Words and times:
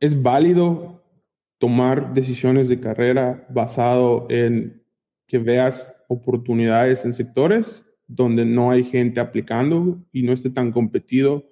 es 0.00 0.22
válido 0.22 1.02
tomar 1.58 2.12
decisiones 2.14 2.68
de 2.68 2.80
carrera 2.80 3.46
basado 3.50 4.26
en 4.28 4.82
que 5.26 5.38
veas 5.38 5.94
oportunidades 6.08 7.04
en 7.04 7.12
sectores 7.14 7.84
donde 8.06 8.44
no 8.44 8.70
hay 8.70 8.84
gente 8.84 9.20
aplicando 9.20 10.04
y 10.12 10.22
no 10.22 10.32
esté 10.32 10.50
tan 10.50 10.70
competido, 10.70 11.44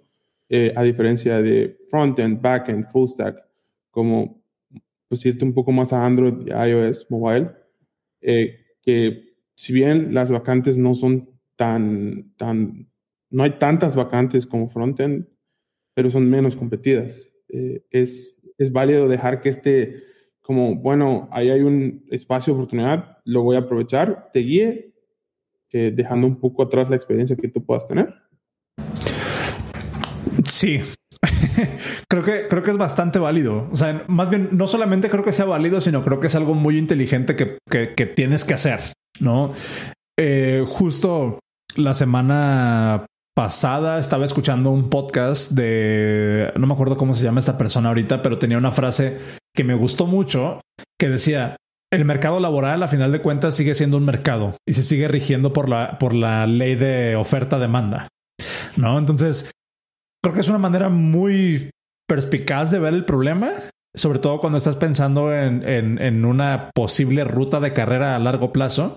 eh, 0.48 0.72
a 0.76 0.82
diferencia 0.82 1.42
de 1.42 1.78
frontend, 1.88 2.40
backend, 2.40 2.86
full 2.86 3.08
stack, 3.08 3.42
como 3.90 4.42
pues 5.08 5.24
irte 5.26 5.44
un 5.44 5.52
poco 5.52 5.72
más 5.72 5.92
a 5.92 6.04
Android, 6.04 6.48
iOS, 6.48 7.06
mobile, 7.10 7.50
eh, 8.20 8.58
que 8.82 9.34
si 9.56 9.72
bien 9.72 10.14
las 10.14 10.30
vacantes 10.30 10.78
no 10.78 10.94
son 10.94 11.30
tan, 11.56 12.32
tan, 12.36 12.88
no 13.30 13.42
hay 13.42 13.52
tantas 13.58 13.96
vacantes 13.96 14.46
como 14.46 14.68
frontend, 14.68 15.26
pero 15.94 16.10
son 16.10 16.28
menos 16.28 16.56
competidas. 16.56 17.28
Eh, 17.48 17.84
es, 17.90 18.33
es 18.64 18.72
válido 18.72 19.08
dejar 19.08 19.40
que 19.40 19.48
este, 19.48 20.02
como, 20.42 20.76
bueno, 20.76 21.28
ahí 21.32 21.50
hay 21.50 21.60
un 21.60 22.04
espacio 22.10 22.52
de 22.52 22.60
oportunidad, 22.60 23.18
lo 23.24 23.42
voy 23.42 23.56
a 23.56 23.60
aprovechar, 23.60 24.30
te 24.32 24.40
guíe, 24.40 24.94
eh, 25.72 25.92
dejando 25.94 26.26
un 26.26 26.38
poco 26.38 26.62
atrás 26.62 26.90
la 26.90 26.96
experiencia 26.96 27.36
que 27.36 27.48
tú 27.48 27.64
puedas 27.64 27.88
tener. 27.88 28.14
Sí, 30.44 30.80
creo 32.08 32.22
que 32.22 32.46
creo 32.48 32.62
que 32.62 32.70
es 32.70 32.76
bastante 32.76 33.18
válido. 33.18 33.66
O 33.70 33.76
sea, 33.76 34.04
más 34.08 34.30
bien 34.30 34.50
no 34.52 34.66
solamente 34.66 35.08
creo 35.08 35.24
que 35.24 35.32
sea 35.32 35.46
válido, 35.46 35.80
sino 35.80 36.02
creo 36.02 36.20
que 36.20 36.26
es 36.26 36.34
algo 36.34 36.54
muy 36.54 36.78
inteligente 36.78 37.36
que, 37.36 37.58
que, 37.70 38.06
tienes 38.06 38.44
que 38.44 38.54
hacer. 38.54 38.80
No, 39.20 39.52
eh, 40.18 40.64
justo 40.66 41.38
la 41.76 41.94
semana 41.94 43.06
pasada 43.34 43.98
estaba 43.98 44.24
escuchando 44.24 44.70
un 44.70 44.88
podcast 44.88 45.50
de 45.52 46.52
no 46.58 46.66
me 46.66 46.74
acuerdo 46.74 46.96
cómo 46.96 47.14
se 47.14 47.24
llama 47.24 47.40
esta 47.40 47.58
persona 47.58 47.88
ahorita, 47.88 48.22
pero 48.22 48.38
tenía 48.38 48.58
una 48.58 48.70
frase 48.70 49.18
que 49.54 49.64
me 49.64 49.74
gustó 49.74 50.06
mucho 50.06 50.60
que 50.98 51.08
decía 51.08 51.56
el 51.92 52.04
mercado 52.04 52.40
laboral 52.40 52.82
a 52.82 52.88
final 52.88 53.12
de 53.12 53.20
cuentas 53.20 53.54
sigue 53.56 53.74
siendo 53.74 53.96
un 53.96 54.04
mercado 54.04 54.56
y 54.66 54.72
se 54.74 54.82
sigue 54.82 55.08
rigiendo 55.08 55.52
por 55.52 55.68
la 55.68 55.98
por 55.98 56.14
la 56.14 56.46
ley 56.46 56.76
de 56.76 57.16
oferta 57.16 57.58
demanda. 57.58 58.08
¿No? 58.76 58.98
Entonces, 58.98 59.50
creo 60.22 60.34
que 60.34 60.40
es 60.40 60.48
una 60.48 60.58
manera 60.58 60.88
muy 60.88 61.70
perspicaz 62.08 62.70
de 62.70 62.78
ver 62.80 62.94
el 62.94 63.04
problema, 63.04 63.52
sobre 63.94 64.18
todo 64.18 64.38
cuando 64.38 64.58
estás 64.58 64.76
pensando 64.76 65.32
en, 65.32 65.62
en, 65.68 66.24
una 66.24 66.70
posible 66.74 67.24
ruta 67.24 67.60
de 67.60 67.72
carrera 67.72 68.16
a 68.16 68.18
largo 68.18 68.52
plazo. 68.52 68.96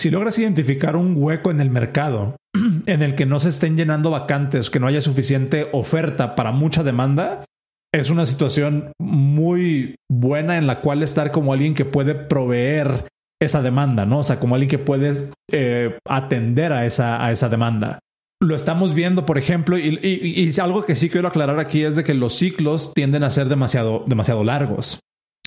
Si 0.00 0.08
logras 0.08 0.38
identificar 0.38 0.96
un 0.96 1.12
hueco 1.14 1.50
en 1.50 1.60
el 1.60 1.68
mercado 1.68 2.36
en 2.86 3.02
el 3.02 3.14
que 3.14 3.26
no 3.26 3.38
se 3.38 3.50
estén 3.50 3.76
llenando 3.76 4.10
vacantes, 4.10 4.70
que 4.70 4.80
no 4.80 4.86
haya 4.86 5.02
suficiente 5.02 5.68
oferta 5.72 6.34
para 6.34 6.52
mucha 6.52 6.82
demanda, 6.82 7.44
es 7.92 8.08
una 8.08 8.24
situación 8.24 8.92
muy 8.98 9.96
buena 10.10 10.56
en 10.56 10.66
la 10.66 10.80
cual 10.80 11.02
estar 11.02 11.32
como 11.32 11.52
alguien 11.52 11.74
que 11.74 11.84
puede 11.84 12.14
proveer 12.14 13.08
esa 13.42 13.60
demanda, 13.60 14.06
¿no? 14.06 14.20
O 14.20 14.24
sea, 14.24 14.40
como 14.40 14.54
alguien 14.54 14.70
que 14.70 14.78
puede 14.78 15.28
eh, 15.52 15.98
atender 16.08 16.72
a 16.72 16.86
esa, 16.86 17.22
a 17.22 17.30
esa 17.30 17.50
demanda 17.50 17.98
lo 18.42 18.56
estamos 18.56 18.94
viendo, 18.94 19.26
por 19.26 19.36
ejemplo, 19.36 19.76
y, 19.78 20.50
algo 20.62 20.86
que 20.86 20.96
sí 20.96 21.10
quiero 21.10 21.28
aclarar 21.28 21.58
aquí 21.58 21.82
es 21.82 21.94
de 21.94 22.04
que 22.04 22.14
los 22.14 22.38
ciclos 22.38 22.94
tienden 22.94 23.22
a 23.22 23.28
ser 23.28 23.50
demasiado, 23.50 24.04
demasiado 24.06 24.44
largos. 24.44 25.00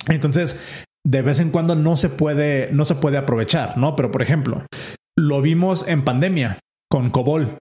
Entonces, 0.08 0.60
de 1.06 1.22
vez 1.22 1.40
en 1.40 1.52
cuando 1.52 1.76
no 1.76 1.96
se 1.96 2.10
puede, 2.10 2.72
no 2.72 2.86
se 2.86 2.96
puede 2.96 3.18
aprovechar, 3.18 3.78
¿no? 3.78 3.96
Pero, 3.96 4.12
por 4.12 4.22
ejemplo, 4.22 4.66
lo 5.18 5.42
vimos 5.42 5.88
en 5.88 6.04
pandemia 6.04 6.60
con 6.90 7.10
Cobol. 7.10 7.58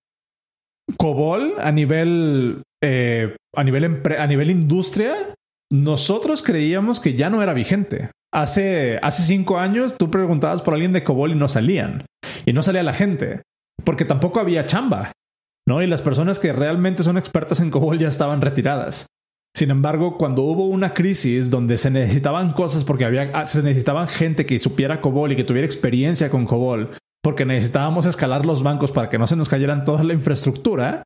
Cobol 0.97 1.55
a 1.61 1.73
nivel, 1.73 2.63
eh, 2.83 3.37
a 3.55 3.65
nivel, 3.65 4.03
a 4.19 4.27
nivel 4.27 4.51
industria, 4.51 5.35
nosotros 5.71 6.43
creíamos 6.43 7.01
que 7.01 7.15
ya 7.15 7.31
no 7.31 7.43
era 7.43 7.55
vigente. 7.55 8.11
Hace, 8.33 8.99
hace 9.03 9.25
cinco 9.25 9.59
años 9.59 9.97
tú 9.99 10.11
preguntabas 10.11 10.63
por 10.63 10.75
alguien 10.75 10.93
de 10.93 11.05
Cobol 11.05 11.33
y 11.33 11.35
no 11.35 11.49
salían. 11.49 12.07
Y 12.47 12.53
no 12.53 12.63
salía 12.63 12.83
la 12.83 12.93
gente 12.93 13.43
porque 13.85 14.05
tampoco 14.05 14.41
había 14.41 14.67
chamba. 14.67 15.13
¿no? 15.67 15.83
Y 15.83 15.87
las 15.87 16.03
personas 16.03 16.39
que 16.39 16.53
realmente 16.53 17.03
son 17.03 17.19
expertas 17.19 17.61
en 17.61 17.71
COBOL 17.71 17.99
ya 17.99 18.09
estaban 18.09 18.41
retiradas. 18.41 19.07
Sin 19.55 19.71
embargo, 19.71 20.17
cuando 20.17 20.43
hubo 20.43 20.67
una 20.67 20.95
crisis 20.95 21.51
donde 21.51 21.77
se 21.77 21.91
necesitaban 21.91 22.53
cosas 22.53 22.85
porque 22.85 23.05
había, 23.05 23.31
ah, 23.35 23.45
se 23.45 23.63
necesitaban 23.63 24.09
gente 24.09 24.47
que 24.47 24.59
supiera 24.59 25.01
COBOL 25.01 25.33
y 25.33 25.37
que 25.37 25.45
tuviera 25.45 25.67
experiencia 25.67 26.31
con 26.31 26.47
COBOL, 26.47 26.91
porque 27.23 27.45
necesitábamos 27.45 28.07
escalar 28.07 28.47
los 28.47 28.63
bancos 28.63 28.93
para 28.93 29.11
que 29.11 29.19
no 29.19 29.27
se 29.27 29.37
nos 29.37 29.51
cayeran 29.51 29.85
toda 29.85 30.05
la 30.05 30.15
infraestructura, 30.15 31.03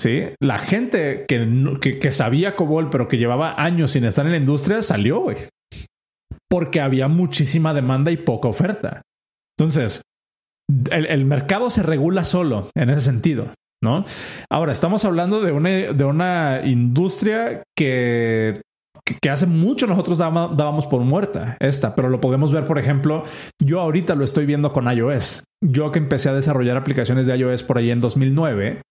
¿sí? 0.00 0.28
La 0.40 0.58
gente 0.58 1.24
que, 1.26 1.98
que, 2.00 2.10
sabía 2.12 2.54
COBOL 2.54 2.88
pero 2.88 3.08
que 3.08 3.18
llevaba 3.18 3.60
años 3.60 3.90
sin 3.90 4.04
estar 4.04 4.24
en 4.26 4.32
la 4.32 4.38
industria 4.38 4.82
salió, 4.82 5.26
Porque 6.48 6.80
había 6.80 7.08
muchísima 7.08 7.74
demanda 7.74 8.12
y 8.12 8.16
poca 8.16 8.46
oferta. 8.46 9.02
Entonces, 9.58 10.02
el 10.90 11.24
mercado 11.24 11.68
se 11.68 11.82
regula 11.82 12.22
solo 12.22 12.70
en 12.74 12.90
ese 12.90 13.00
sentido. 13.00 13.52
¿No? 13.82 14.04
Ahora, 14.50 14.72
estamos 14.72 15.04
hablando 15.04 15.42
de 15.42 15.52
una, 15.52 15.70
de 15.70 16.04
una 16.04 16.62
industria 16.64 17.62
que, 17.76 18.62
que, 19.20 19.30
hace 19.30 19.46
mucho 19.46 19.86
nosotros 19.86 20.18
dábamos 20.18 20.86
por 20.86 21.02
muerta 21.02 21.56
esta, 21.60 21.94
pero 21.94 22.08
lo 22.08 22.20
podemos 22.20 22.52
ver, 22.52 22.64
por 22.64 22.78
ejemplo, 22.78 23.24
yo 23.60 23.80
ahorita 23.80 24.14
lo 24.14 24.24
estoy 24.24 24.46
viendo 24.46 24.72
con 24.72 24.90
iOS. 24.90 25.42
Yo 25.62 25.90
que 25.90 25.98
empecé 25.98 26.28
a 26.28 26.34
desarrollar 26.34 26.76
aplicaciones 26.76 27.26
de 27.26 27.36
iOS 27.36 27.62
por 27.64 27.78
ahí 27.78 27.90
en 27.90 28.00
2009, 28.00 28.82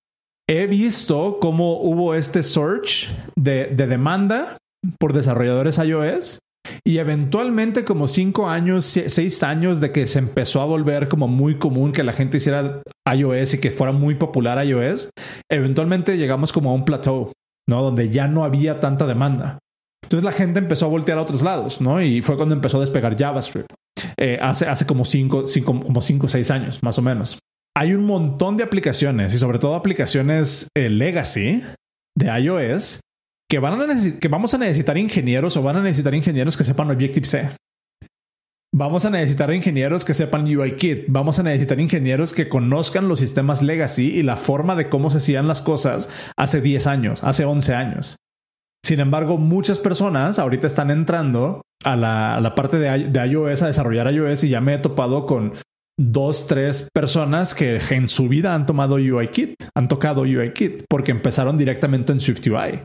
he 0.49 0.67
visto 0.67 1.37
cómo 1.39 1.81
hubo 1.81 2.13
este 2.13 2.43
search 2.43 3.09
de, 3.35 3.67
de 3.67 3.87
demanda 3.87 4.57
por 4.99 5.13
desarrolladores 5.13 5.77
iOS 5.77 6.39
y 6.85 6.97
eventualmente, 6.97 7.83
como 7.83 8.07
cinco 8.07 8.49
años, 8.49 8.85
seis 8.85 9.43
años 9.43 9.79
de 9.79 9.91
que 9.91 10.07
se 10.07 10.19
empezó 10.19 10.61
a 10.61 10.65
volver 10.65 11.07
como 11.07 11.27
muy 11.27 11.55
común 11.57 11.91
que 11.91 12.03
la 12.03 12.13
gente 12.13 12.37
hiciera 12.37 12.81
iOS 13.11 13.55
y 13.55 13.59
que 13.59 13.71
fuera 13.71 13.93
muy 13.93 14.15
popular 14.15 14.65
iOS, 14.65 15.09
eventualmente 15.49 16.17
llegamos 16.17 16.51
como 16.51 16.71
a 16.71 16.73
un 16.73 16.85
plateau, 16.85 17.31
¿no? 17.69 17.81
Donde 17.81 18.09
ya 18.09 18.27
no 18.27 18.43
había 18.43 18.79
tanta 18.79 19.05
demanda. 19.05 19.59
Entonces 20.03 20.23
la 20.23 20.31
gente 20.31 20.59
empezó 20.59 20.85
a 20.85 20.89
voltear 20.89 21.17
a 21.17 21.21
otros 21.21 21.41
lados, 21.41 21.79
¿no? 21.79 22.01
Y 22.01 22.21
fue 22.21 22.35
cuando 22.35 22.55
empezó 22.55 22.77
a 22.77 22.81
despegar 22.81 23.17
JavaScript. 23.17 23.73
Eh, 24.17 24.37
hace, 24.41 24.65
hace 24.67 24.85
como 24.85 25.05
cinco, 25.05 25.47
cinco, 25.47 25.79
como 25.79 26.01
cinco 26.01 26.27
seis 26.27 26.51
años, 26.51 26.81
más 26.83 26.97
o 26.97 27.01
menos. 27.01 27.39
Hay 27.75 27.93
un 27.93 28.05
montón 28.05 28.57
de 28.57 28.63
aplicaciones 28.63 29.33
y 29.33 29.37
sobre 29.37 29.59
todo 29.59 29.75
aplicaciones 29.75 30.67
eh, 30.75 30.89
legacy 30.89 31.63
de 32.17 32.41
iOS 32.41 32.99
que, 33.51 33.59
van 33.59 33.81
a 33.81 33.85
que 34.17 34.29
vamos 34.29 34.53
a 34.53 34.57
necesitar 34.57 34.97
ingenieros 34.97 35.57
o 35.57 35.61
van 35.61 35.75
a 35.75 35.81
necesitar 35.81 36.15
ingenieros 36.15 36.55
que 36.55 36.63
sepan 36.63 36.89
Objective-C. 36.89 37.49
Vamos 38.73 39.03
a 39.03 39.09
necesitar 39.09 39.53
ingenieros 39.53 40.05
que 40.05 40.13
sepan 40.13 40.45
UIKit. 40.45 41.07
Vamos 41.09 41.37
a 41.37 41.43
necesitar 41.43 41.77
ingenieros 41.81 42.33
que 42.33 42.47
conozcan 42.47 43.09
los 43.09 43.19
sistemas 43.19 43.61
legacy 43.61 44.09
y 44.17 44.23
la 44.23 44.37
forma 44.37 44.77
de 44.77 44.87
cómo 44.87 45.09
se 45.09 45.17
hacían 45.17 45.49
las 45.49 45.61
cosas 45.61 46.07
hace 46.37 46.61
10 46.61 46.87
años, 46.87 47.25
hace 47.25 47.43
11 47.43 47.75
años. 47.75 48.15
Sin 48.85 49.01
embargo, 49.01 49.37
muchas 49.37 49.79
personas 49.79 50.39
ahorita 50.39 50.67
están 50.67 50.89
entrando 50.89 51.61
a 51.83 51.97
la, 51.97 52.55
parte 52.55 52.79
de, 52.79 53.09
de, 53.09 53.27
iOS, 53.27 53.63
a 53.63 53.67
desarrollar 53.67 54.13
iOS 54.13 54.45
y 54.45 54.49
ya 54.49 54.61
me 54.61 54.75
he 54.75 54.77
topado 54.77 55.25
con 55.25 55.51
dos, 55.99 56.47
tres 56.47 56.87
personas 56.93 57.53
que 57.53 57.81
en 57.89 58.07
su 58.07 58.29
vida 58.29 58.55
han 58.55 58.65
tomado 58.65 58.95
UIKit, 58.95 59.55
han 59.75 59.89
tocado 59.89 60.21
UIKit 60.21 60.85
porque 60.89 61.11
empezaron 61.11 61.57
directamente 61.57 62.13
en 62.13 62.21
SwiftUI. 62.21 62.83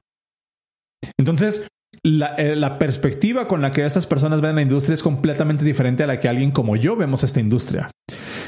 Entonces, 1.19 1.67
eh, 2.05 2.55
la, 2.56 2.78
perspectiva 2.78 3.49
con 3.49 3.62
la 3.62 3.72
que 3.72 3.84
estas 3.84 4.06
personas 4.06 4.41
ven 4.41 4.55
la 4.55 4.62
industria 4.62 4.94
es 4.94 5.03
completamente 5.03 5.65
diferente 5.65 6.05
a 6.05 6.06
la 6.06 6.21
que 6.21 6.28
alguien 6.28 6.50
como 6.50 6.77
yo 6.77 6.97
vemos 6.97 7.25
esta 7.25 7.41
industria. 7.41 7.91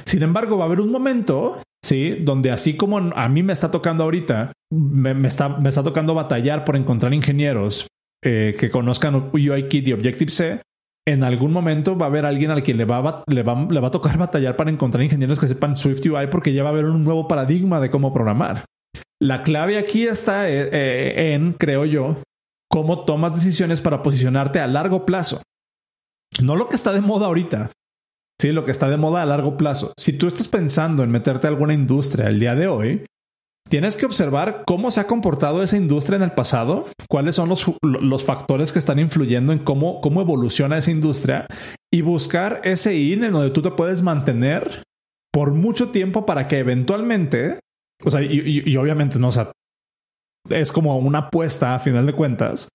Sin 0.05 0.23
embargo, 0.23 0.57
va 0.57 0.65
a 0.65 0.67
haber 0.67 0.81
un 0.81 0.91
momento, 0.91 1.61
sí, 1.85 2.19
donde 2.21 2.51
así 2.51 2.77
como 2.77 2.99
a 2.99 3.29
mí 3.29 3.43
me 3.43 3.53
está 3.53 3.71
tocando 3.71 4.05
ahorita, 4.05 4.53
me, 4.71 5.27
está, 5.27 5.49
me 5.49 5.69
está 5.69 5.83
tocando 5.83 6.15
batallar 6.15 6.65
por 6.65 6.77
encontrar 6.77 7.13
ingenieros 7.15 7.89
eh, 8.25 8.55
que 8.59 8.71
conozcan 8.71 9.31
UIKit 9.32 9.88
y 9.88 9.93
Objective-C. 9.93 10.62
En 11.06 11.25
algún 11.25 11.53
momento 11.53 11.97
va 11.97 12.06
a 12.06 12.09
haber 12.11 12.27
alguien 12.27 12.50
al 12.50 12.62
quien 12.62 12.77
le 12.77 12.85
va, 12.85 13.23
le, 13.27 13.43
va, 13.43 13.67
le 13.69 13.81
va 13.81 13.88
a 13.88 13.93
tocar 13.93 14.19
batallar 14.19 14.56
para 14.56 14.71
encontrar 14.71 15.03
ingenieros 15.03 15.41
que 15.41 15.49
sepan 15.49 15.77
SwiftUI 15.77 16.29
porque 16.31 16.53
ya 16.53 16.62
va 16.62 16.69
a 16.69 16.73
haber 16.73 16.85
un 16.85 17.03
nuevo 17.03 17.27
paradigma 17.27 17.81
de 17.81 17.91
cómo 17.91 18.12
programar. 18.12 18.65
La 19.21 19.43
clave 19.43 19.79
aquí 19.79 20.06
está 20.06 20.49
eh, 20.49 21.35
en, 21.35 21.55
creo 21.55 21.85
yo, 21.85 22.23
cómo 22.70 23.05
tomas 23.05 23.35
decisiones 23.35 23.81
para 23.81 24.03
posicionarte 24.03 24.61
a 24.61 24.67
largo 24.67 25.06
plazo. 25.06 25.43
No 26.43 26.56
lo 26.56 26.69
que 26.69 26.76
está 26.76 26.93
de 26.93 27.00
moda 27.00 27.26
ahorita, 27.26 27.70
sí, 28.41 28.53
lo 28.53 28.65
que 28.65 28.70
está 28.70 28.88
de 28.88 28.97
moda 28.97 29.23
a 29.23 29.26
largo 29.26 29.56
plazo. 29.56 29.93
Si 29.99 30.12
tú 30.12 30.26
estás 30.26 30.49
pensando 30.49 31.03
en 31.03 31.11
meterte 31.11 31.47
a 31.47 31.50
alguna 31.50 31.75
industria 31.75 32.29
el 32.29 32.38
día 32.38 32.55
de 32.55 32.69
hoy, 32.69 33.06
tienes 33.69 33.97
que 33.97 34.06
observar 34.06 34.62
cómo 34.67 34.91
se 34.91 35.00
ha 35.00 35.06
comportado 35.06 35.62
esa 35.62 35.76
industria 35.76 36.17
en 36.17 36.23
el 36.23 36.32
pasado, 36.32 36.87
cuáles 37.09 37.35
son 37.35 37.49
los, 37.49 37.67
los 37.82 38.25
factores 38.25 38.73
que 38.73 38.79
están 38.79 38.99
influyendo 38.99 39.53
en 39.53 39.59
cómo, 39.61 40.00
cómo 40.00 40.20
evoluciona 40.20 40.79
esa 40.79 40.91
industria 40.91 41.47
y 41.93 42.03
buscar 42.03 42.61
ese 42.65 42.97
in 42.97 43.25
en 43.25 43.32
donde 43.32 43.50
tú 43.50 43.62
te 43.62 43.70
puedes 43.70 44.03
mantener 44.03 44.82
por 45.32 45.53
mucho 45.53 45.91
tiempo 45.91 46.26
para 46.26 46.49
que 46.49 46.59
eventualmente, 46.59 47.61
o 48.05 48.11
sea, 48.11 48.23
y, 48.23 48.76
obviamente 48.76 49.19
no, 49.19 49.31
sea, 49.32 49.53
es 50.49 50.73
como 50.73 50.96
una 50.99 51.19
apuesta 51.19 51.75
a 51.75 51.79
final 51.79 52.06
de 52.06 52.12
cuentas, 52.12 52.69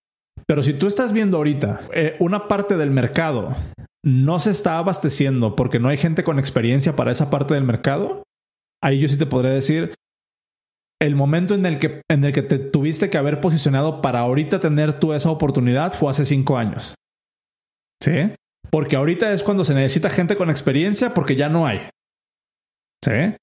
Pero 0.48 0.62
si 0.62 0.74
tú 0.74 0.88
estás 0.88 1.14
viendo 1.14 1.38
ahorita 1.38 1.82
eh, 1.94 2.16
una 2.20 2.48
parte 2.48 2.76
del 2.76 2.92
mercado 2.92 3.56
no 4.04 4.40
se 4.40 4.52
está 4.52 4.78
abasteciendo 4.78 5.56
porque 5.56 5.80
no 5.80 5.88
hay 5.88 5.98
gente 5.98 6.24
con 6.24 6.40
experiencia 6.40 6.96
para 6.96 7.12
esa 7.12 7.30
parte 7.30 7.54
del 7.54 7.64
mercado, 7.64 8.24
ahí 8.84 9.00
yo 9.00 9.08
sí 9.08 9.18
te 9.18 9.26
podría 9.26 9.52
decir, 9.52 9.94
el 11.02 11.16
momento 11.16 11.56
en 11.56 11.66
el 11.66 11.80
que, 11.80 12.02
en 12.10 12.24
el 12.24 12.34
que 12.34 12.42
te 12.42 12.60
tuviste 12.60 13.10
que 13.10 13.18
haber 13.18 13.42
posicionado 13.42 14.02
para 14.02 14.20
ahorita 14.20 14.60
tener 14.60 15.00
tú 15.00 15.14
esa 15.14 15.30
oportunidad 15.30 15.94
fue 15.94 16.10
hace 16.10 16.26
cinco 16.26 16.58
años. 16.58 16.96
¿Sí? 18.02 18.34
Porque 18.70 18.96
ahorita 18.96 19.32
es 19.34 19.44
cuando 19.44 19.64
se 19.64 19.74
necesita 19.74 20.10
gente 20.10 20.36
con 20.36 20.50
experiencia 20.50 21.14
porque 21.14 21.36
ya 21.36 21.50
no 21.50 21.66
hay. 21.66 21.80
¿Sí? 23.04 23.36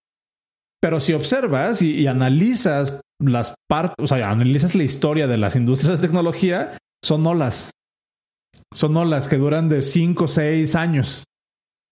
Pero 0.80 0.98
si 0.98 1.12
observas 1.12 1.82
y, 1.82 2.06
analizas 2.06 3.00
las 3.20 3.54
partes, 3.68 3.96
o 3.98 4.06
sea, 4.06 4.30
analizas 4.30 4.74
la 4.74 4.84
historia 4.84 5.26
de 5.26 5.36
las 5.36 5.54
industrias 5.54 6.00
de 6.00 6.06
tecnología, 6.06 6.78
son 7.04 7.26
olas. 7.26 7.70
Son 8.72 8.96
olas 8.96 9.28
que 9.28 9.36
duran 9.36 9.68
de 9.68 9.82
5 9.82 10.24
o 10.24 10.28
6 10.28 10.74
años. 10.74 11.24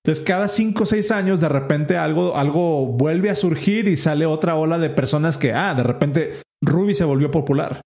Entonces, 0.03 0.25
cada 0.25 0.49
5 0.49 0.83
o 0.83 0.87
6 0.87 1.11
años, 1.11 1.41
de 1.41 1.51
repente 1.51 1.99
algo, 1.99 2.37
algo 2.37 2.87
vuelve 2.87 3.29
a 3.29 3.35
surgir 3.35 3.89
y 3.89 3.99
sale 3.99 4.25
otra 4.25 4.57
ola 4.57 4.79
de 4.79 4.89
personas 4.89 5.37
que, 5.37 5.53
ah, 5.53 5.75
de 5.75 5.83
repente 5.83 6.43
Ruby 6.65 6.95
se 6.95 7.05
volvió 7.05 7.31
popular. 7.31 7.83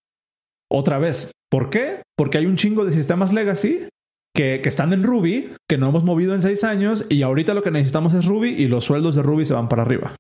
Otra 0.70 0.98
vez. 0.98 1.32
¿Por 1.50 1.68
qué? 1.68 2.02
Porque 2.16 2.38
hay 2.38 2.46
un 2.46 2.56
chingo 2.56 2.84
de 2.84 2.92
sistemas 2.92 3.32
legacy 3.32 3.88
que, 4.34 4.60
que, 4.62 4.68
están 4.68 4.92
en 4.92 5.02
Ruby, 5.02 5.52
que 5.68 5.78
no 5.78 5.88
hemos 5.88 6.04
movido 6.04 6.34
en 6.34 6.42
seis 6.42 6.64
años 6.64 7.04
y 7.10 7.22
ahorita 7.22 7.54
lo 7.54 7.62
que 7.62 7.70
necesitamos 7.70 8.14
es 8.14 8.24
Ruby 8.24 8.50
y 8.50 8.68
los 8.68 8.84
sueldos 8.84 9.16
de 9.16 9.22
Ruby 9.22 9.44
se 9.44 9.54
van 9.54 9.68
para 9.68 9.82
arriba. 9.82 10.14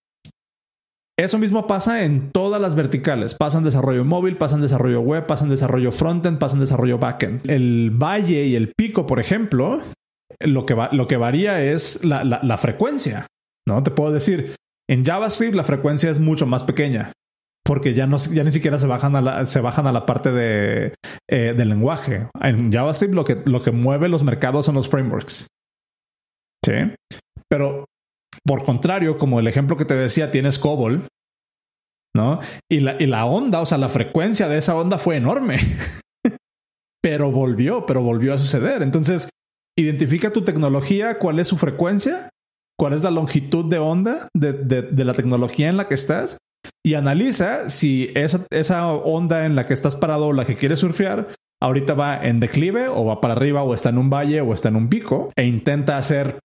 Eso 1.18 1.38
mismo 1.38 1.66
pasa 1.66 2.04
en 2.04 2.30
todas 2.32 2.60
las 2.60 2.74
verticales. 2.74 3.34
Pasan 3.34 3.64
desarrollo 3.64 4.04
móvil, 4.04 4.38
pasan 4.38 4.62
desarrollo 4.62 5.00
web, 5.00 5.26
pasan 5.26 5.50
desarrollo 5.50 5.92
frontend, 5.92 6.38
pasan 6.38 6.60
desarrollo 6.60 6.98
backend. 6.98 7.48
El 7.50 7.90
valle 7.90 8.46
y 8.46 8.56
el 8.56 8.72
pico, 8.74 9.06
por 9.06 9.20
ejemplo, 9.20 9.80
lo 10.40 10.66
que, 10.66 11.16
varía 11.16 11.62
es 11.62 12.02
la, 12.04 12.56
frecuencia. 12.56 13.26
No 13.68 13.82
te 13.82 13.90
puedo 13.90 14.12
decir, 14.12 14.56
en 14.88 15.04
JavaScript 15.04 15.54
la 15.54 15.64
frecuencia 15.64 16.10
es 16.10 16.18
mucho 16.18 16.46
más 16.46 16.64
pequeña 16.64 17.12
porque 17.64 17.94
ya, 17.94 18.06
no, 18.06 18.16
ya 18.16 18.42
ni 18.42 18.50
siquiera 18.50 18.78
se 18.78 18.88
bajan 18.88 19.14
a 19.14 19.20
la, 19.20 19.46
se 19.46 19.60
bajan 19.60 19.86
a 19.86 19.92
la 19.92 20.04
parte 20.04 20.32
de, 20.32 20.94
eh, 21.30 21.54
del 21.56 21.68
lenguaje. 21.68 22.28
En 22.40 22.72
JavaScript 22.72 23.14
lo 23.14 23.24
que, 23.24 23.42
lo 23.44 23.62
que 23.62 23.70
mueve 23.70 24.08
los 24.08 24.24
mercados 24.24 24.66
son 24.66 24.74
los 24.74 24.88
frameworks. 24.88 25.46
Sí. 26.64 26.72
Pero 27.48 27.84
por 28.46 28.64
contrario, 28.64 29.18
como 29.18 29.40
el 29.40 29.46
ejemplo 29.46 29.76
que 29.76 29.84
te 29.84 29.94
decía, 29.94 30.30
tienes 30.30 30.58
COBOL, 30.58 31.06
¿no? 32.14 32.40
Y 32.70 32.80
la, 32.80 32.96
y 33.00 33.06
la 33.06 33.24
onda, 33.24 33.60
o 33.60 33.66
sea, 33.66 33.78
la 33.78 33.88
frecuencia 33.88 34.48
de 34.48 34.58
esa 34.58 34.76
onda 34.76 34.98
fue 34.98 35.16
enorme. 35.16 35.58
pero 37.02 37.30
volvió, 37.30 37.84
pero 37.86 38.02
volvió 38.02 38.32
a 38.34 38.38
suceder. 38.38 38.82
Entonces, 38.82 39.28
identifica 39.78 40.32
tu 40.32 40.42
tecnología, 40.42 41.18
cuál 41.18 41.38
es 41.38 41.48
su 41.48 41.56
frecuencia, 41.56 42.28
cuál 42.78 42.92
es 42.92 43.02
la 43.02 43.10
longitud 43.10 43.64
de 43.64 43.78
onda 43.78 44.28
de, 44.34 44.52
de, 44.52 45.04
la 45.04 45.14
tecnología 45.14 45.68
en 45.68 45.76
la 45.76 45.88
que 45.88 45.94
estás 45.94 46.38
y 46.84 46.94
analiza 46.94 47.68
si 47.68 48.10
esa, 48.14 48.46
esa 48.50 48.92
onda 48.92 49.46
en 49.46 49.56
la 49.56 49.66
que 49.66 49.74
estás 49.74 49.96
parado 49.96 50.26
o 50.26 50.32
la 50.32 50.44
que 50.44 50.56
quieres 50.56 50.80
surfear 50.80 51.28
ahorita 51.62 51.94
va 51.94 52.16
en 52.16 52.40
declive 52.40 52.88
o 52.88 53.04
va 53.04 53.20
para 53.20 53.34
arriba 53.34 53.62
o 53.62 53.74
está 53.74 53.90
en 53.90 53.98
un 53.98 54.10
valle 54.10 54.40
o 54.40 54.52
está 54.52 54.68
en 54.68 54.76
un 54.76 54.88
pico 54.88 55.30
e 55.36 55.44
intenta 55.44 55.96
hacer 55.96 56.38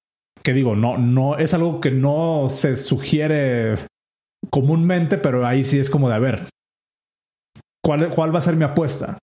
que 0.47 0.53
digo, 0.53 0.77
no, 0.77 0.97
no 0.97 1.37
es 1.37 1.53
algo 1.53 1.81
que 1.81 1.91
no 1.91 2.47
se 2.49 2.77
sugiere 2.77 3.75
comúnmente, 4.49 5.17
pero 5.17 5.45
ahí 5.45 5.65
sí 5.65 5.77
es 5.77 5.89
como 5.89 6.07
de 6.07 6.15
a 6.15 6.19
ver, 6.19 6.47
¿cuál, 7.83 8.09
cuál 8.11 8.33
va 8.33 8.39
a 8.39 8.43
ser 8.43 8.55
mi 8.55 8.63
apuesta? 8.63 9.17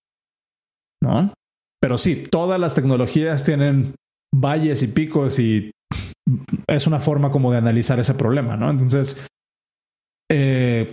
¿No? 1.02 1.32
Pero 1.80 1.96
sí, 1.96 2.24
todas 2.30 2.60
las 2.60 2.74
tecnologías 2.74 3.42
tienen 3.42 3.94
valles 4.34 4.82
y 4.82 4.88
picos 4.88 5.38
y 5.38 5.70
es 6.66 6.86
una 6.86 7.00
forma 7.00 7.30
como 7.30 7.50
de 7.50 7.56
analizar 7.56 7.98
ese 7.98 8.12
problema, 8.12 8.58
¿no? 8.58 8.68
Entonces, 8.68 9.26
eh, 10.30 10.92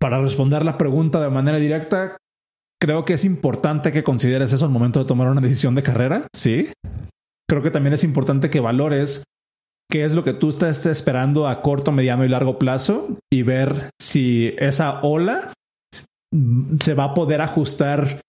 para 0.00 0.20
responder 0.20 0.64
la 0.64 0.76
pregunta 0.76 1.20
de 1.20 1.30
manera 1.30 1.60
directa, 1.60 2.16
creo 2.82 3.04
que 3.04 3.14
es 3.14 3.24
importante 3.24 3.92
que 3.92 4.02
consideres 4.02 4.52
eso 4.52 4.64
al 4.64 4.72
momento 4.72 4.98
de 4.98 5.06
tomar 5.06 5.28
una 5.28 5.40
decisión 5.40 5.76
de 5.76 5.84
carrera, 5.84 6.26
sí. 6.34 6.66
Creo 7.50 7.62
que 7.62 7.72
también 7.72 7.94
es 7.94 8.04
importante 8.04 8.48
que 8.48 8.60
valores 8.60 9.24
qué 9.90 10.04
es 10.04 10.14
lo 10.14 10.22
que 10.22 10.34
tú 10.34 10.50
estás 10.50 10.86
esperando 10.86 11.48
a 11.48 11.62
corto, 11.62 11.90
mediano 11.90 12.24
y 12.24 12.28
largo 12.28 12.60
plazo 12.60 13.18
y 13.28 13.42
ver 13.42 13.90
si 14.00 14.54
esa 14.58 15.00
ola 15.02 15.52
se 16.80 16.94
va 16.94 17.04
a 17.04 17.14
poder 17.14 17.40
ajustar 17.40 18.20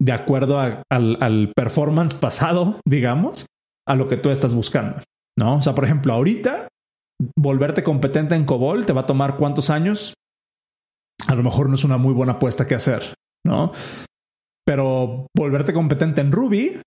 de 0.00 0.12
acuerdo 0.12 0.58
al, 0.58 0.82
al, 0.88 1.52
performance 1.54 2.14
pasado, 2.14 2.80
digamos, 2.88 3.44
a 3.86 3.96
lo 3.96 4.08
que 4.08 4.16
tú 4.16 4.30
estás 4.30 4.54
buscando. 4.54 4.96
¿No? 5.38 5.56
O 5.56 5.62
sea, 5.62 5.74
por 5.74 5.84
ejemplo, 5.84 6.14
ahorita 6.14 6.68
volverte 7.38 7.84
competente 7.84 8.34
en 8.34 8.46
COBOL 8.46 8.86
te 8.86 8.94
va 8.94 9.02
a 9.02 9.06
tomar 9.06 9.36
cuántos 9.36 9.68
años? 9.68 10.14
A 11.26 11.34
lo 11.34 11.42
mejor 11.42 11.68
no 11.68 11.74
es 11.74 11.84
una 11.84 11.98
muy 11.98 12.14
buena 12.14 12.32
apuesta 12.32 12.66
que 12.66 12.76
hacer, 12.76 13.12
¿no? 13.44 13.72
Pero 14.64 15.26
volverte 15.36 15.74
competente 15.74 16.22
en 16.22 16.32
Ruby, 16.32 16.80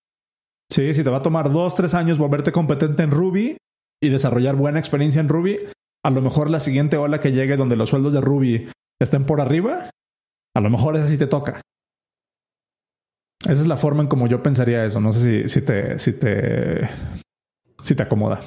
sí, 0.74 0.94
si 0.94 1.04
te 1.04 1.10
va 1.10 1.18
a 1.18 1.22
tomar 1.22 1.52
dos, 1.52 1.76
tres 1.76 1.94
años 1.94 2.18
volverte 2.18 2.52
competente 2.52 3.04
en 3.04 3.12
Ruby 3.12 3.58
y 4.02 4.10
desarrollar 4.10 4.56
buena 4.56 4.80
experiencia 4.80 5.22
en 5.22 5.30
Ruby, 5.30 5.60
a 6.04 6.10
lo 6.10 6.22
mejor 6.22 6.50
la 6.50 6.60
siguiente 6.60 6.98
ola 6.98 7.20
que 7.20 7.32
llegue 7.32 7.58
donde 7.58 7.76
los 7.76 7.90
sueldos 7.90 8.14
de 8.14 8.22
Ruby 8.22 8.70
estén 9.00 9.26
por 9.26 9.40
arriba, 9.40 9.90
a 10.56 10.62
lo 10.62 10.70
mejor 10.70 10.96
esa 10.96 11.08
sí 11.08 11.18
te 11.18 11.28
toca. 11.28 11.62
Esa 13.44 13.62
es 13.62 13.68
la 13.68 13.78
forma 13.78 14.02
en 14.04 14.08
como 14.08 14.28
yo 14.28 14.42
pensaría 14.42 14.86
eso. 14.86 15.00
No 15.02 15.12
sé 15.12 15.44
si, 15.44 15.50
si 15.50 15.66
te, 15.66 16.00
si 16.00 16.14
te, 16.18 16.88
si 17.82 17.96
te 17.96 18.04
acomoda. 18.04 18.40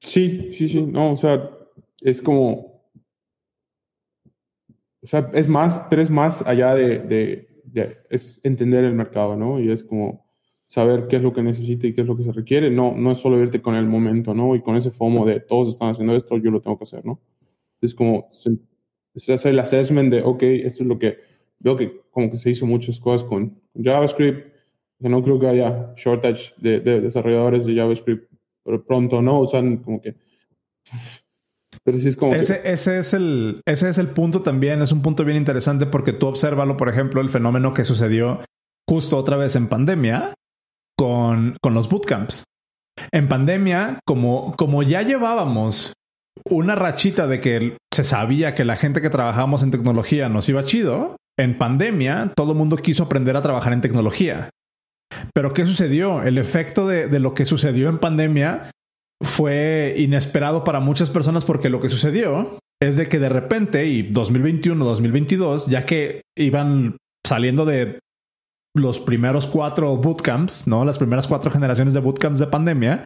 Sí, 0.00 0.52
sí, 0.54 0.68
sí. 0.68 0.82
No, 0.82 1.12
o 1.12 1.16
sea, 1.16 1.50
es 2.00 2.22
como. 2.22 2.82
O 5.02 5.06
sea, 5.06 5.30
es 5.32 5.48
más, 5.48 5.86
pero 5.90 6.02
es 6.02 6.10
más 6.10 6.42
allá 6.46 6.74
de, 6.74 7.00
de, 7.00 7.62
de, 7.64 7.82
es 8.10 8.40
entender 8.44 8.84
el 8.84 8.94
mercado, 8.94 9.36
¿no? 9.36 9.58
Y 9.58 9.72
es 9.72 9.82
como 9.82 10.27
saber 10.68 11.08
qué 11.08 11.16
es 11.16 11.22
lo 11.22 11.32
que 11.32 11.42
necesita 11.42 11.86
y 11.86 11.94
qué 11.94 12.02
es 12.02 12.06
lo 12.06 12.16
que 12.16 12.22
se 12.22 12.32
requiere. 12.32 12.70
No, 12.70 12.94
no 12.94 13.10
es 13.10 13.18
solo 13.18 13.42
irte 13.42 13.60
con 13.60 13.74
el 13.74 13.86
momento, 13.86 14.34
¿no? 14.34 14.54
Y 14.54 14.60
con 14.60 14.76
ese 14.76 14.90
FOMO 14.90 15.26
de 15.26 15.40
todos 15.40 15.68
están 15.68 15.88
haciendo 15.88 16.14
esto, 16.14 16.36
yo 16.36 16.50
lo 16.50 16.60
tengo 16.60 16.78
que 16.78 16.84
hacer, 16.84 17.04
¿no? 17.04 17.20
Es 17.80 17.94
como 17.94 18.28
es 18.32 19.28
hacer 19.28 19.52
el 19.52 19.58
assessment 19.58 20.12
de, 20.12 20.22
ok, 20.22 20.42
esto 20.42 20.84
es 20.84 20.88
lo 20.88 20.98
que 20.98 21.18
veo 21.58 21.76
que 21.76 22.02
como 22.10 22.30
que 22.30 22.36
se 22.36 22.50
hizo 22.50 22.66
muchas 22.66 23.00
cosas 23.00 23.26
con 23.26 23.60
JavaScript, 23.74 24.54
que 25.00 25.08
no 25.08 25.22
creo 25.22 25.38
que 25.38 25.48
haya 25.48 25.92
shortage 25.96 26.52
de, 26.58 26.80
de 26.80 27.00
desarrolladores 27.00 27.64
de 27.64 27.74
JavaScript 27.74 28.28
pero 28.68 28.84
pronto 28.84 29.22
no, 29.22 29.40
o 29.40 29.46
sea, 29.46 29.60
como 29.84 30.00
que... 30.00 30.14
Ese, 32.34 32.60
ese, 32.64 32.98
es 32.98 33.14
el, 33.14 33.62
ese 33.64 33.88
es 33.88 33.96
el 33.96 34.08
punto 34.08 34.42
también, 34.42 34.82
es 34.82 34.92
un 34.92 35.00
punto 35.00 35.24
bien 35.24 35.38
interesante 35.38 35.86
porque 35.86 36.12
tú 36.12 36.26
obsérvalo, 36.26 36.76
por 36.76 36.90
ejemplo, 36.90 37.22
el 37.22 37.30
fenómeno 37.30 37.72
que 37.72 37.84
sucedió 37.84 38.40
justo 38.86 39.16
otra 39.16 39.38
vez 39.38 39.56
en 39.56 39.68
pandemia 39.68 40.34
con, 40.98 41.56
con 41.62 41.74
los 41.74 41.88
bootcamps. 41.88 42.44
En 43.12 43.28
pandemia, 43.28 44.00
como, 44.04 44.54
como 44.56 44.82
ya 44.82 45.02
llevábamos 45.02 45.92
una 46.50 46.74
rachita 46.74 47.26
de 47.26 47.40
que 47.40 47.76
se 47.92 48.04
sabía 48.04 48.54
que 48.54 48.64
la 48.64 48.76
gente 48.76 49.00
que 49.00 49.10
trabajábamos 49.10 49.62
en 49.62 49.70
tecnología 49.70 50.28
nos 50.28 50.48
iba 50.48 50.64
chido, 50.64 51.16
en 51.38 51.56
pandemia 51.56 52.32
todo 52.34 52.52
el 52.52 52.58
mundo 52.58 52.76
quiso 52.76 53.04
aprender 53.04 53.36
a 53.36 53.42
trabajar 53.42 53.72
en 53.72 53.80
tecnología. 53.80 54.50
Pero 55.32 55.52
¿qué 55.52 55.64
sucedió? 55.64 56.22
El 56.22 56.38
efecto 56.38 56.86
de, 56.86 57.06
de, 57.06 57.20
lo 57.20 57.34
que 57.34 57.44
sucedió 57.44 57.88
en 57.88 57.98
pandemia 57.98 58.70
fue 59.22 59.94
inesperado 59.98 60.64
para 60.64 60.80
muchas 60.80 61.10
personas 61.10 61.44
porque 61.44 61.70
lo 61.70 61.80
que 61.80 61.88
sucedió 61.88 62.58
es 62.80 62.96
de 62.96 63.08
que 63.08 63.18
de 63.18 63.28
repente, 63.28 63.86
y 63.86 64.02
2021, 64.02 64.84
2022, 64.84 65.66
ya 65.66 65.84
que 65.86 66.22
iban 66.36 66.96
saliendo 67.26 67.64
de 67.64 67.98
los 68.78 68.98
primeros 68.98 69.46
cuatro 69.46 69.96
bootcamps, 69.96 70.66
¿no? 70.66 70.84
Las 70.84 70.98
primeras 70.98 71.26
cuatro 71.26 71.50
generaciones 71.50 71.94
de 71.94 72.00
bootcamps 72.00 72.38
de 72.38 72.46
pandemia, 72.46 73.04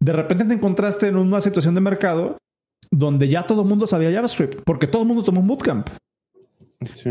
de 0.00 0.12
repente 0.12 0.44
te 0.44 0.54
encontraste 0.54 1.08
en 1.08 1.16
una 1.16 1.40
situación 1.40 1.74
de 1.74 1.80
mercado 1.80 2.38
donde 2.90 3.28
ya 3.28 3.46
todo 3.46 3.62
el 3.62 3.68
mundo 3.68 3.86
sabía 3.86 4.12
JavaScript, 4.12 4.60
porque 4.64 4.86
todo 4.86 5.02
el 5.02 5.08
mundo 5.08 5.22
tomó 5.22 5.40
un 5.40 5.48
bootcamp. 5.48 5.88
Sí. 6.94 7.10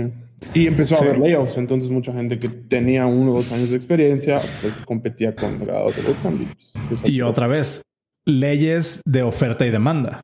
Y 0.53 0.67
empezó 0.67 0.95
a 0.95 0.99
haber 0.99 1.17
layoffs, 1.17 1.57
entonces 1.57 1.89
mucha 1.89 2.13
gente 2.13 2.37
que 2.39 2.49
tenía 2.49 3.05
uno 3.05 3.31
o 3.31 3.35
dos 3.35 3.51
años 3.51 3.69
de 3.69 3.75
experiencia, 3.75 4.39
pues 4.61 4.81
competía 4.85 5.35
con 5.35 5.59
grados 5.59 5.95
de 5.95 6.01
bootcamp. 6.01 6.41
Y, 6.41 6.45
pues, 6.87 7.09
y 7.09 7.21
otra 7.21 7.47
vez, 7.47 7.81
leyes 8.25 9.01
de 9.05 9.23
oferta 9.23 9.65
y 9.65 9.71
demanda. 9.71 10.21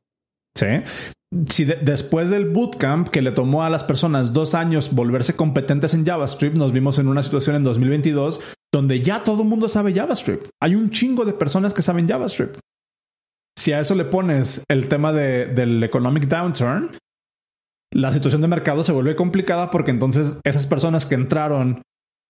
Sí. 0.54 0.66
Si 1.48 1.64
de 1.64 1.76
después 1.76 2.28
del 2.28 2.50
bootcamp 2.50 3.08
que 3.08 3.22
le 3.22 3.32
tomó 3.32 3.62
a 3.62 3.70
las 3.70 3.84
personas 3.84 4.32
dos 4.32 4.54
años 4.54 4.94
volverse 4.94 5.34
competentes 5.34 5.94
en 5.94 6.04
JavaScript, 6.04 6.56
nos 6.56 6.72
vimos 6.72 6.98
en 6.98 7.08
una 7.08 7.22
situación 7.22 7.56
en 7.56 7.64
2022 7.64 8.40
donde 8.72 9.02
ya 9.02 9.22
todo 9.22 9.42
el 9.42 9.48
mundo 9.48 9.68
sabe 9.68 9.92
JavaScript. 9.92 10.48
Hay 10.60 10.74
un 10.74 10.90
chingo 10.90 11.24
de 11.24 11.32
personas 11.34 11.74
que 11.74 11.82
saben 11.82 12.08
JavaScript. 12.08 12.58
Si 13.58 13.72
a 13.72 13.80
eso 13.80 13.94
le 13.94 14.06
pones 14.06 14.64
el 14.68 14.88
tema 14.88 15.12
de, 15.12 15.46
del 15.46 15.82
economic 15.82 16.24
downturn, 16.24 16.96
la 17.92 18.12
situación 18.12 18.40
de 18.40 18.48
mercado 18.48 18.82
se 18.84 18.92
vuelve 18.92 19.14
complicada 19.14 19.70
porque 19.70 19.90
entonces 19.90 20.40
esas 20.44 20.66
personas 20.66 21.04
que 21.04 21.14
entraron 21.14 21.82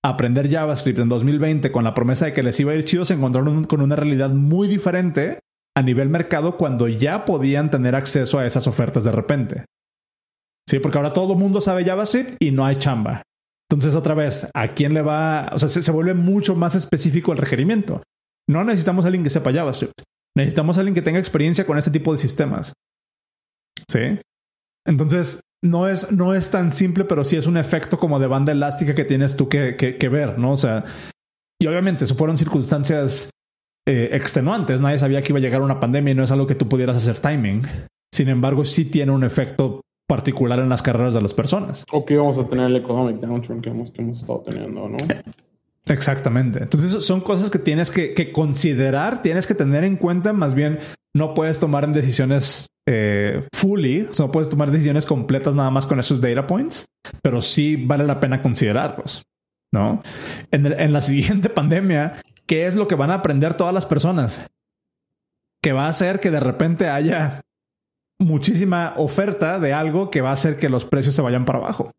aprender 0.04 0.50
JavaScript 0.50 0.98
en 0.98 1.08
2020 1.08 1.70
con 1.70 1.84
la 1.84 1.94
promesa 1.94 2.26
de 2.26 2.32
que 2.32 2.42
les 2.42 2.58
iba 2.58 2.72
a 2.72 2.74
ir 2.74 2.84
chido, 2.84 3.04
se 3.04 3.14
encontraron 3.14 3.64
con 3.64 3.80
una 3.80 3.94
realidad 3.94 4.30
muy 4.30 4.66
diferente 4.66 5.38
a 5.76 5.82
nivel 5.82 6.08
mercado 6.08 6.56
cuando 6.56 6.88
ya 6.88 7.24
podían 7.24 7.70
tener 7.70 7.94
acceso 7.94 8.38
a 8.38 8.46
esas 8.46 8.66
ofertas 8.66 9.04
de 9.04 9.12
repente. 9.12 9.64
Sí, 10.68 10.78
porque 10.78 10.98
ahora 10.98 11.12
todo 11.12 11.32
el 11.32 11.38
mundo 11.38 11.60
sabe 11.60 11.84
JavaScript 11.84 12.36
y 12.40 12.50
no 12.50 12.64
hay 12.64 12.76
chamba. 12.76 13.22
Entonces, 13.70 13.94
otra 13.94 14.14
vez, 14.14 14.48
¿a 14.54 14.68
quién 14.68 14.94
le 14.94 15.02
va? 15.02 15.50
O 15.52 15.58
sea, 15.58 15.68
se, 15.68 15.82
se 15.82 15.92
vuelve 15.92 16.14
mucho 16.14 16.54
más 16.54 16.74
específico 16.74 17.32
el 17.32 17.38
requerimiento. 17.38 18.02
No 18.48 18.64
necesitamos 18.64 19.04
a 19.04 19.08
alguien 19.08 19.24
que 19.24 19.30
sepa 19.30 19.52
JavaScript. 19.52 20.02
Necesitamos 20.36 20.76
a 20.76 20.80
alguien 20.80 20.94
que 20.94 21.02
tenga 21.02 21.18
experiencia 21.18 21.66
con 21.66 21.78
este 21.78 21.90
tipo 21.90 22.12
de 22.12 22.18
sistemas. 22.18 22.72
Sí. 23.90 24.18
Entonces, 24.86 25.40
no 25.64 25.88
es, 25.88 26.10
no 26.10 26.34
es 26.34 26.50
tan 26.50 26.72
simple, 26.72 27.04
pero 27.04 27.24
sí 27.24 27.36
es 27.36 27.46
un 27.46 27.56
efecto 27.56 27.98
como 27.98 28.18
de 28.18 28.26
banda 28.26 28.52
elástica 28.52 28.94
que 28.94 29.04
tienes 29.04 29.36
tú 29.36 29.48
que, 29.48 29.76
que, 29.76 30.08
ver, 30.08 30.38
¿no? 30.38 30.52
O 30.52 30.56
sea, 30.56 30.84
y 31.60 31.66
obviamente 31.66 32.04
eso 32.04 32.16
fueron 32.16 32.36
circunstancias 32.36 33.30
eh, 33.86 34.10
extenuantes. 34.12 34.80
Nadie 34.80 34.98
sabía 34.98 35.22
que 35.22 35.32
iba 35.32 35.38
a 35.38 35.42
llegar 35.42 35.62
una 35.62 35.80
pandemia 35.80 36.12
y 36.12 36.14
no 36.14 36.24
es 36.24 36.30
algo 36.30 36.46
que 36.46 36.54
tú 36.54 36.68
pudieras 36.68 36.96
hacer 36.96 37.18
timing. 37.18 37.62
Sin 38.12 38.28
embargo, 38.28 38.64
sí 38.64 38.84
tiene 38.84 39.12
un 39.12 39.24
efecto 39.24 39.80
particular 40.08 40.58
en 40.58 40.68
las 40.68 40.82
carreras 40.82 41.14
de 41.14 41.22
las 41.22 41.32
personas. 41.32 41.84
O 41.90 42.04
que 42.04 42.16
vamos 42.16 42.38
a 42.38 42.46
tener 42.46 42.66
el 42.66 42.76
economic 42.76 43.16
downturn 43.20 43.62
que 43.62 43.70
hemos, 43.70 43.90
que 43.90 44.02
hemos 44.02 44.20
estado 44.20 44.40
teniendo, 44.40 44.88
¿no? 44.88 44.96
Exactamente. 45.86 46.62
Entonces 46.62 47.04
son 47.04 47.22
cosas 47.22 47.50
que 47.50 47.58
tienes 47.58 47.90
que, 47.90 48.14
que, 48.14 48.30
considerar, 48.30 49.22
tienes 49.22 49.46
que 49.46 49.54
tener 49.54 49.84
en 49.84 49.96
cuenta, 49.96 50.32
más 50.32 50.54
bien 50.54 50.78
no 51.14 51.34
puedes 51.34 51.58
tomar 51.58 51.90
decisiones 51.90 52.66
eh, 52.86 53.46
fully, 53.54 54.02
o 54.02 54.14
sea, 54.14 54.26
no 54.26 54.32
puedes 54.32 54.48
tomar 54.48 54.70
decisiones 54.70 55.06
completas 55.06 55.54
nada 55.54 55.70
más 55.70 55.86
con 55.86 55.98
esos 55.98 56.20
data 56.20 56.46
points, 56.46 56.86
pero 57.22 57.40
sí 57.40 57.76
vale 57.76 58.04
la 58.04 58.20
pena 58.20 58.42
considerarlos, 58.42 59.22
¿no? 59.72 60.02
En, 60.50 60.66
en 60.66 60.92
la 60.92 61.00
siguiente 61.00 61.48
pandemia, 61.48 62.20
¿qué 62.52 62.66
es 62.66 62.74
lo 62.74 62.86
que 62.86 62.96
van 62.96 63.10
a 63.10 63.14
aprender 63.14 63.54
todas 63.54 63.72
las 63.72 63.86
personas? 63.86 64.46
Que 65.62 65.72
va 65.72 65.86
a 65.86 65.88
hacer 65.88 66.20
que 66.20 66.30
de 66.30 66.38
repente 66.38 66.86
haya 66.86 67.40
muchísima 68.18 68.92
oferta 68.98 69.58
de 69.58 69.72
algo 69.72 70.10
que 70.10 70.20
va 70.20 70.28
a 70.28 70.34
hacer 70.34 70.58
que 70.58 70.68
los 70.68 70.84
precios 70.84 71.14
se 71.14 71.22
vayan 71.22 71.46
para 71.46 71.60
abajo. 71.60 71.92